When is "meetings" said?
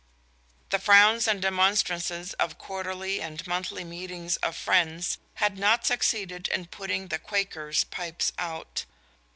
3.83-4.37